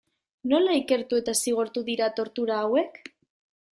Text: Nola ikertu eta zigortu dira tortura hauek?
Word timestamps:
Nola 0.53 0.77
ikertu 0.77 1.21
eta 1.25 1.37
zigortu 1.43 1.87
dira 1.93 2.11
tortura 2.21 2.61
hauek? 2.65 3.03